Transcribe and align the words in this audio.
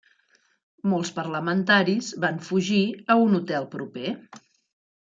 Molts 0.93 1.11
parlamentaris 1.17 2.09
van 2.27 2.43
fugir 2.49 2.83
a 3.17 3.21
un 3.29 3.41
hotel 3.43 3.71
proper. 3.79 4.17